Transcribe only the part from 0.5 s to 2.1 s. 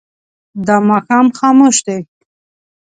دا ماښام خاموش دی.